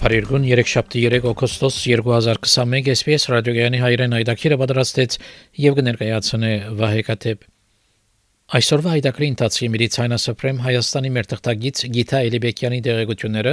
[0.00, 5.16] Փարիգուն 3-7 օգոստոս 2021 SPS ռադիոգյանի հայրեն այդակիրը պատրաստեց
[5.60, 7.42] եւ կներկայացնե Վահե Կատեփ։
[8.56, 13.52] Այսօրվա հայտակրի ընթացքի Մեդիցինասպրեմ Հայաստանի մեր թղթագից Գիթա Էլիբեկյանի դեղեցությունները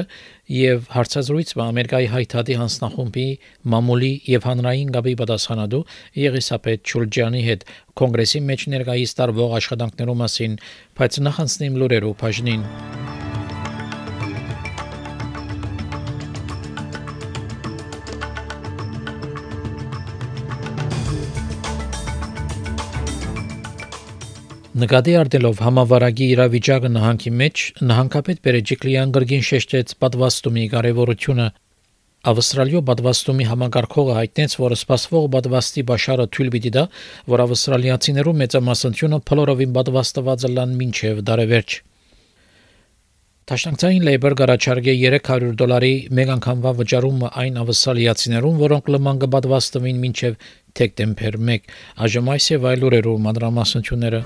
[0.55, 3.27] եւ հարցազրույցը Ամերիկայի հայտարարի հանձնախումբի
[3.75, 5.83] մամուլի եւ հանրային գաբի պատասխանատու
[6.23, 7.67] Եղիսապետ Չուլջյանի հետ
[8.01, 10.57] կոնգրեսի մեջ ներկայիս տարվող աշխատանքներու մասին,
[10.97, 12.65] բայց նախանցնիմ լուրերով բաժնին։
[24.77, 27.61] Նկատի առնելով համավարակի իրավիճակը նահանգի մեջ,
[27.91, 31.47] նահանգապետ Բերեջիկլյան գրգին շեշտեց պատվաստումի կարևորությունը։
[32.31, 36.83] Ավստրալիո պատվաստումի համագարկողը հայտնեց, որ սպասվող պատվաստի բաշարը թույլ պիտի դա,
[37.33, 41.79] որ ավստրալիացիներու մեծամասնությունը փլորովին պատվաստված լան մինչև դարևերջ։
[43.47, 50.35] Տաշնակցային լեյբեր գարաչարգե 300 դոլարի մեկ անգամվա վճարումը այն ավստրալիացիներուն, որոնք լման կպատվաստվին մինչև
[50.81, 51.71] դեկտեմբեր 1։
[52.07, 54.21] Այժմ այս եւ այլ ուրերու մանրամասնությունները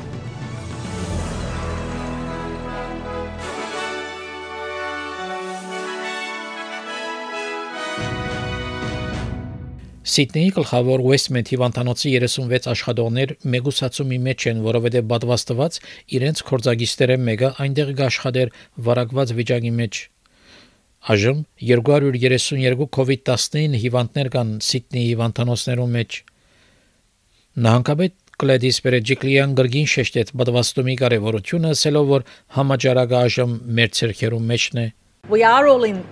[10.02, 15.76] Սիդնեի գլխավոր Westmont հիվանդանոցի 36 աշխատողներ մեգուսացումի մեջ են, որովհետև պատվաստված
[16.18, 18.54] իրենց կորձագիստերը մեկը այնտեղ կաշխատեր
[18.88, 20.00] վարակված վիճակի մեջ։
[21.14, 26.18] Այժմ 232 COVID-19 հիվանդներ կան Սիդնեի հիվանդանոցներում մեջ։
[27.62, 32.26] Նահանգապետ Գլեդիս Բերեջիկլիան գրգին շեշտեց պատվաստումի կարևորությունը, ասելով որ
[32.58, 34.88] համաճարակը այժմ մեր ցերքերում մեջն է։
[35.30, 36.04] We are all in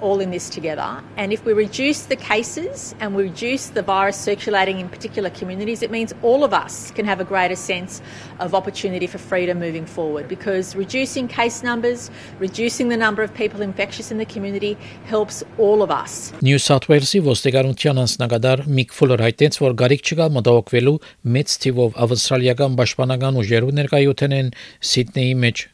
[0.00, 4.16] all in this together, and if we reduce the cases and we reduce the virus
[4.16, 8.00] circulating in particular communities, it means all of us can have a greater sense
[8.40, 10.26] of opportunity for freedom moving forward.
[10.28, 12.10] Because reducing case numbers,
[12.40, 16.32] reducing the number of people infectious in the community helps all of us.
[16.40, 20.96] New South Wales-ի ոստիկանության անձնագետար Միք Ֆուլեր հայտնեց, որ գարիք չկա մտահոգվելու
[21.36, 24.52] մեծ թիվով ավստրալիական պաշտպանական ուժերու ներկայություն են
[24.94, 25.68] Սիդնեի մեջ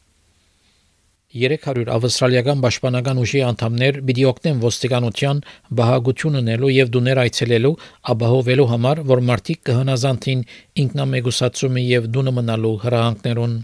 [1.31, 5.43] 300 ավստրալիական պաշտպանական ուժի անդամներ պիտի օգնեն ոստիկանության
[5.81, 7.71] բահագություն ունելու եւ դուներ այցելելու
[8.15, 10.43] ապահովելու համար, որ մարդիկ կհնազանդին
[10.85, 13.55] ինքնամեգուսացումի եւ դունը մնալու հրահանգներուն։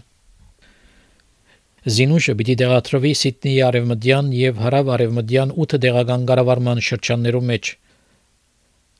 [1.97, 7.73] Զինուշը պիտի դեղատրվի Սիդնեի արևմտյան եւ հարավ արևմտյան 8 դեղական կառավարման շրջաններու մեջ։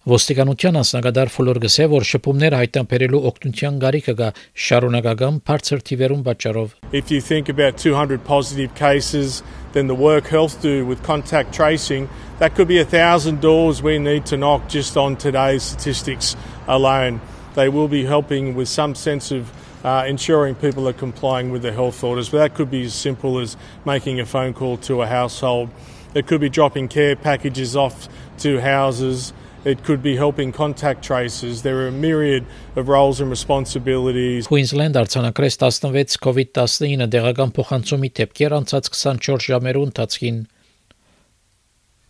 [0.07, 4.31] Ոստիկանության ասնագադար Ֆլոր գսե որ շփումներ հայտնաբերելու օգնության գարիկը գա
[4.65, 9.45] շարունակական բարձր թիվերուն պատճառով If you think about 200 positive cases
[9.75, 12.09] then the work health do with contact tracing
[12.41, 16.35] that could be a thousand doors we need to knock just on today's statistics
[16.67, 17.21] alone
[17.55, 19.53] they will be helping with some sense of
[19.85, 23.39] uh, ensuring people are complying with the health orders but that could be as simple
[23.39, 25.71] as making a phone call to a household
[26.13, 29.33] it could be dropping care packages off to houses
[29.66, 31.62] It could be helping contact tracers.
[31.62, 32.46] There are a myriad
[32.76, 34.48] of roles and responsibilities.
[34.48, 40.46] Queensland արձանագրեց 16 COVID-19 դեղական փոխանցումի դեպքեր անցած 24 ժամերու ընթացքին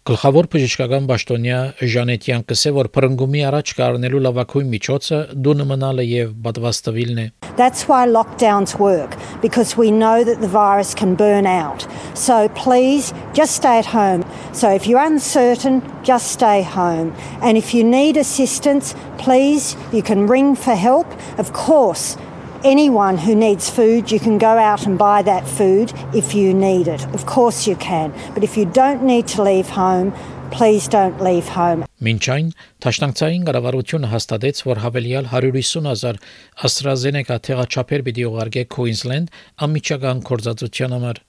[0.07, 1.55] Գլխավոր բժշկական պաշտոնյա
[1.91, 7.25] Ժանետյան կսե որ փրկումի առաջ կառնելու լավակույն միջոցը դու մնալը եւ պատվաստվիլն է
[7.57, 11.87] That's why lockdowns work because we know that the virus can burn out.
[12.13, 14.23] So please just stay at home.
[14.53, 17.13] So if you're uncertain, just stay home.
[17.41, 21.07] And if you need assistance, please you can ring for help.
[21.37, 22.15] Of course,
[22.63, 26.87] anyone who needs food, you can go out and buy that food if you need
[26.87, 27.05] it.
[27.13, 28.13] Of course you can.
[28.33, 30.13] But if you don't need to leave home,
[30.51, 31.85] please don't leave home.
[32.01, 32.49] Մինչ այն
[32.83, 36.21] Թաշնանկցային կառավարությունը հաստատեց, որ հավելյալ 150.000
[36.69, 39.33] AstraZeneca թեղաչափեր պիտի ուղարկե Queensland
[39.67, 41.26] ամիջական կորզածության համար։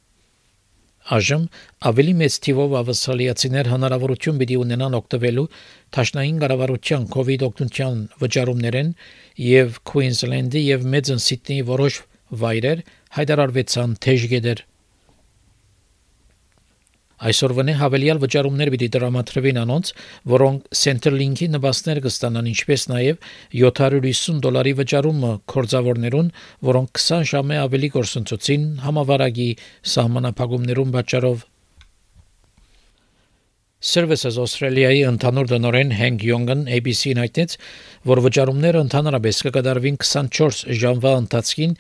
[1.09, 1.45] Այժմ
[1.89, 5.45] ավելի մեծ թիվով ավստրալիացիներ հնարավորություն պիտի ունենան օգտվելու
[5.97, 8.91] Թաշնային կառավարության COVID օգնության վճարումներեն
[9.49, 12.01] եւ Queensland-ի եւ Մեծն Սիդնեի որոշ
[12.43, 12.83] վայրեր
[13.19, 14.65] հայտարարվեցան թեժգեդեր
[17.19, 19.93] Այսօրվանե հավելյալ վճարումներ պիտի դրամատրվին անոնց,
[20.33, 23.29] որոնք Centerlink-ի նպաստներ կստանան, ինչպես նաև
[23.65, 26.33] 750 դոլարի վճարումը կորձավորներուն,
[26.71, 29.53] որոնք 20 ժամը ավելի կորսնցուցին համավարակի
[29.99, 31.47] սահմանափակումներուն պատճառով
[33.79, 37.53] Services Australia-ի ընդհանուր դնորեն Հենք Յոնգն ABC-ին հայտնեց,
[38.11, 41.77] որ վճարումները ընդհանրապես կկատարվին 24 ժամվա ընթացքին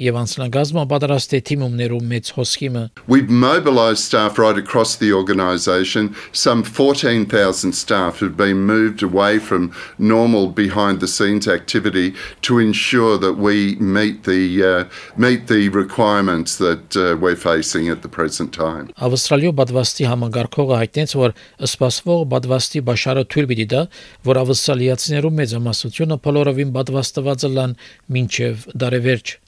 [0.00, 6.14] եւ անձնագազմը պատրաստ է թիմումներու մեծ հոսքիմը We've mobilized staff right across the organisation.
[6.32, 13.18] Some 14,000 staff have been moved away from normal behind the scenes activity to ensure
[13.18, 14.84] that we meet the uh,
[15.16, 18.88] meet the requirements that uh, we're facing at the present time.
[18.96, 21.36] Ավստրալիո բադվաստի համագարկողը հայտնեց, որ
[21.68, 23.84] սպասվող բադվաստի բաշարը թույլ պիտի դա,
[24.30, 27.78] որ ավստրալիացիներու մեծամասնությունը բոլորովին բադվաստված լան
[28.16, 29.38] մինչև դարևերջ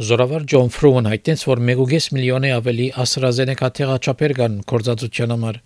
[0.00, 5.58] Զորավար Ջոն Ֆրուն հայտնեց, որ 1.5 միլիոնի ավելի AstraZeneca թեղաչափեր կան կորզածության համար։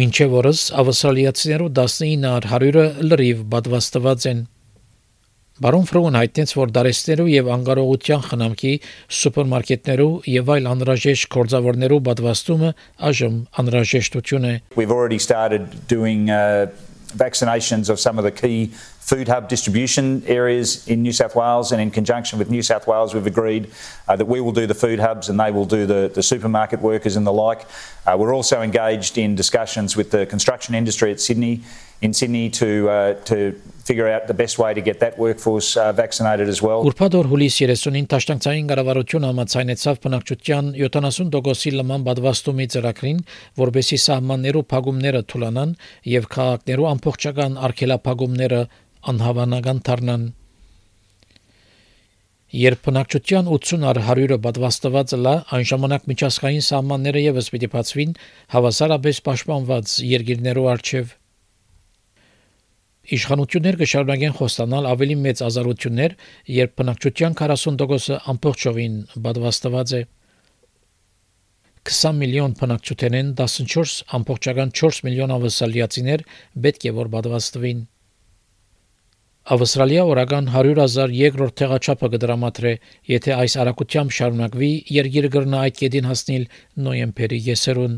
[0.00, 4.42] Մինչև օրս ավստրալիացիներու 19%-ը լրիվ պատվաստված են։
[5.64, 8.74] Բարոն Ֆրոուն հայտնեց, որ դարեստերու եւ անկարողության խնամքի
[9.16, 12.70] սուպերմարկետներու եւ այլ անհրաժեշտ կորձավորներու պատվաստումը
[13.08, 16.68] այժմ անհրաժեշտություն է։ We've already started doing uh,
[17.16, 18.72] vaccinations of some of the key
[19.09, 23.13] food hub distribution areas in New South Wales, and in conjunction with New South Wales,
[23.13, 23.69] we've agreed
[24.07, 26.81] uh, that we will do the food hubs and they will do the, the supermarket
[26.81, 27.67] workers and the like.
[28.07, 31.61] Uh, we're also engaged in discussions with the construction industry at Sydney,
[32.01, 33.53] in Sydney, to uh, to
[33.85, 36.81] figure out the best way to get that workforce uh, vaccinated as well.
[36.89, 43.19] Ուրբաթ օր հուլիս 30-ին Տաշտանցային կառավարությունը համաձայնեցավ բնակչության 70%-ի լման բադվաստումի ծրագրին,
[43.61, 45.75] որբեսի սահմաններու փակումները թուլանան
[46.15, 48.63] եւ քաղաքներու ամբողջական արգելափակումները
[49.08, 50.24] անհավանական դառնան։
[52.50, 58.14] Երբ բնակչության 80 առ 100-ը պատվաստված լա, այն ժամանակ միջազգային սահմանները եւս պիտի բացվին
[58.54, 61.12] հավասարապես պաշտպանված երկիրներու արչեւ։
[63.16, 66.16] Իշխանություններ կշարունակեն խոստանալ ավելի մեծ ազատություններ,
[66.56, 70.02] երբ բնակչության 40%-ը ամբողջովին պատվաստված է։
[71.90, 76.26] 20 միլիոն բնակչութենեն 14 ամբողջական 4 միլիոն ավսալիացիներ
[76.66, 77.80] պետք է որ պատվաստվին։
[79.50, 82.70] Ավստրալիա օրական 100.000 երկրորդ տեղաչափը կդրամատրե,
[83.10, 86.44] եթե այս արագությամբ շարունակվի, երկիրը կգրնա այդ կետին հասնել
[86.84, 87.96] նոյեմբերի եսերուն։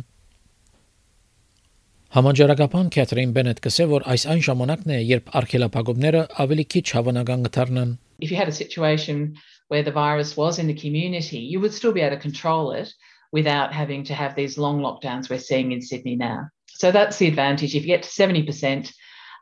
[2.17, 7.93] Համաճարակապան Քեթրին Բենետ կսե որ այս այն ժամանակն է, երբ արգելափակումները ավելի քիչ հավանական կդառնան։
[8.25, 9.37] If you had a situation
[9.69, 12.97] where the virus was in the community, you would still be able to control it
[13.31, 16.49] without having to have these long lockdowns we're seeing in Sydney now.
[16.81, 17.75] So that's the advantage.
[17.75, 18.89] If you get to 70%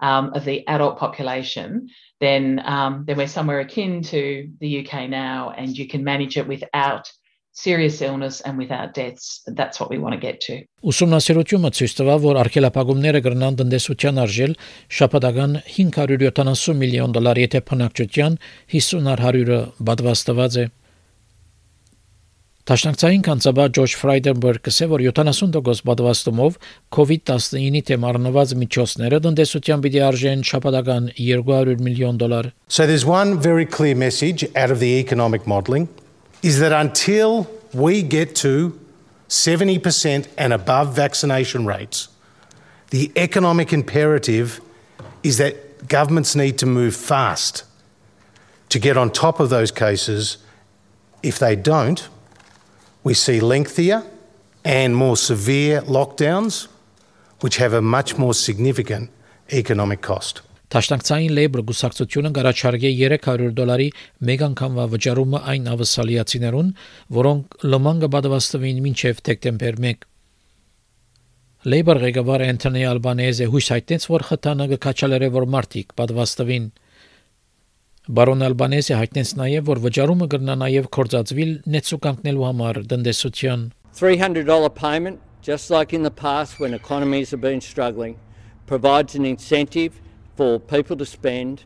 [0.01, 1.89] um, of the adult population,
[2.21, 6.47] then um, then we're somewhere akin to the UK now, and you can manage it
[6.47, 7.11] without
[7.53, 9.43] serious illness and without deaths.
[9.47, 10.63] That's what we want to get to.
[10.91, 14.55] Ուսումնասիրությունը ցույց տվավ, որ արգելափակումները կրնան տնտեսության արժել
[14.99, 18.39] շաբաթական 570 միլիոն դոլար, եթե բնակչության
[18.77, 19.61] 50 առ 100-ը
[19.91, 20.67] պատվաստված է։
[22.70, 26.56] Տաշնակցային կանցաբա Ջորջ Ֆրայդենբերգ կսե որ 70% պատվաստումով
[26.98, 33.68] COVID-19-ի թեմ առնված միջոցները տնտեսության պիտի արժեն շաբաթական 200 միլիոն դոլար։ So there's one very
[33.70, 35.86] clear message out of the economic modelling
[36.42, 38.74] is that until we get to
[39.30, 42.10] 70% and above vaccination rates,
[42.90, 44.60] the economic imperative
[45.22, 47.64] is that governments need to move fast
[48.70, 50.38] to get on top of those cases.
[51.22, 52.10] If they don't,
[53.05, 54.03] we see lengthier
[54.65, 56.69] and more severe lockdowns,
[57.41, 59.11] which have a much more significant
[59.51, 60.43] economic cost.
[60.71, 63.87] Տաշնակցային Labor գուսակցությունը գարաչարգե 300 դոլարի
[64.29, 66.69] մեկ անգամվա վճարումը այն ավսալիացիներուն,
[67.17, 70.07] որոնք լման կբադվաստվին մինչև դեկտեմբեր 1։
[71.75, 76.71] Labor ղեկավար Անտոնի Ալբանեզը հույս հայտնեց, որ խթանը կքաչալերը որ մարտիկ պատվաստվին։
[78.10, 83.64] Բարոն Ալբանեզը հայտնեց նաև, որ վճարումը կգնա նաև կորցածվիլ նեցուկանքնելու համար տնտեսության
[84.00, 88.20] $300 payment, just like in the past when economies have been struggling,
[88.68, 90.00] provides an incentive
[90.36, 91.64] for people to spend,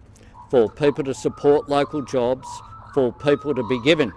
[0.49, 2.47] for people to support local jobs,
[2.93, 4.13] for people to be given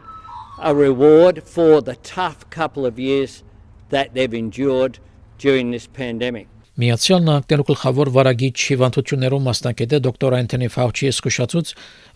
[0.61, 3.43] a reward for the tough couple of years
[3.89, 5.01] that they've endured
[5.39, 6.47] during this pandemic.
[6.78, 11.72] Միացյալ Նահանգներու գլխավոր վարագիչ հիվանդություններով մասնակետը դոկտոր Անթոնի Ֆաուչի զսկուշացուց,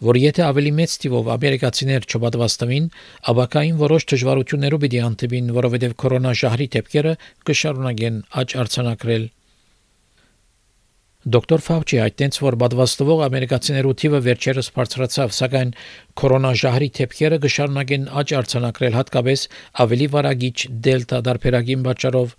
[0.06, 2.86] որ եթե ավելի մեծ թիվով ամերիկացիներ չպատվաստվին,
[3.34, 7.13] աբակային որոշ դժվարություններով պիտի անտիվին, որովհետև կորոնա ժահրի դեպքերը
[7.50, 9.25] կշարունակեն աճ արձանագրել։
[11.22, 15.74] Դոկտոր Ֆաուչի այդտենց որ պատվաստվող ամերիկացիներու թիվը վերջերս բարձրացավ, սակայն
[16.22, 19.44] կորոնաժահրի թեփքերը կշարունակեն աճ արձանագրել հատկապես
[19.86, 22.34] ավելի վարագիչ դելտա դարբերագին պատճառով։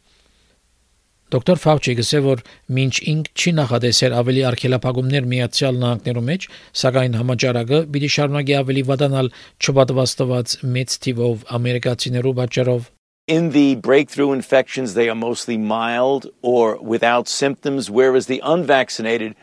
[1.33, 2.41] Դոկտոր Ֆաուչի գսե որ
[2.77, 6.43] մինչ ինք չի նախադեսել ավելի արգելափակումներ միացյալ նահանգներու մեջ,
[6.81, 9.31] սակայն համաճարակը պիտի շարունակի ավելի վատանալ
[9.65, 12.91] չպատվաստված մեծ թիվով ամերիկացիներու պատճառով։
[13.33, 19.35] In the breakthrough infections, they are mostly mild or without symptoms, whereas the unvaccinated,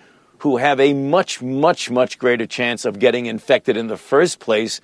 [0.46, 4.80] who have a much, much, much greater chance of getting infected in the first place,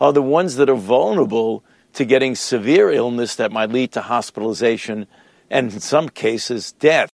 [0.00, 1.62] are the ones that are vulnerable
[1.94, 5.06] to getting severe illness that might lead to hospitalization
[5.50, 7.10] and, in some cases, death.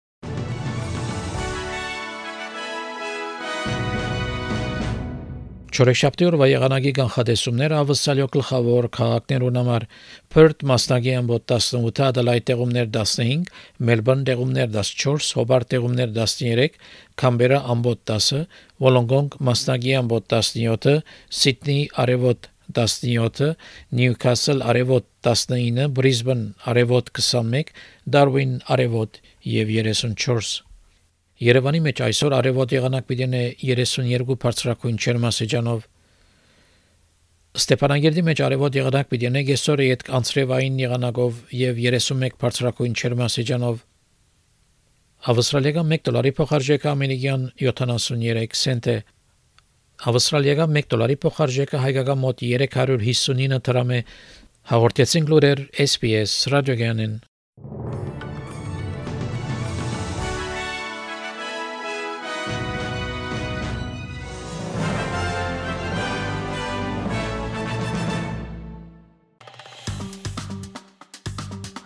[5.74, 9.86] Չորեքշաբթի օրվա եղանակի կանխատեսումները ավսալյո գլխավոր քաղաքներուն համար
[10.30, 13.50] Perth մասնագի ամբոտ 18, Adelaide տեղումներ 15,
[13.88, 16.78] Melbourne տեղումներ 14, Hobart տեղումներ 13,
[17.18, 18.46] Canberra ամբոտ 10,
[18.86, 21.02] Wollongong մասնագի ամբոտ 17,
[21.42, 23.55] Sydney արևոտ 17,
[23.91, 27.73] Newcastle արևոտ 19, Brisbane արևոտ 21,
[28.05, 30.69] Darwin արևոտ եւ 34
[31.39, 33.27] Երևանի մեջ այսօր արևոտ եղանակ պիտի
[33.63, 35.85] 32 բարձրակույն չերմասեջանով
[37.59, 43.79] Ստեփանագերդի մեջ արևոտ եղանակ պիտի ունի գեսորը իդ անցրևային եղանակով եւ 31 բարձրակույն չերմասեջանով
[45.31, 48.97] Ավստրալիական 1 դոլարի փոխարժեքը ամերիկյան 73 سنت է
[50.02, 54.00] Ավստրալիական 1 դոլարի փոխարժեքը հայկական մոտ 359 դրամ է
[54.70, 57.14] հաղորդեցին լուրեր SPS ռադիոգյանին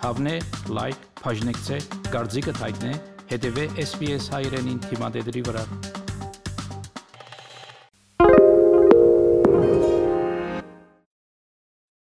[0.08, 0.34] Հավնե,
[0.72, 2.92] լայք, բաժնեկցե, դարձիկը թայտնե,
[3.34, 5.97] հետեւե SPS հայրենին թիմադեդի վրա։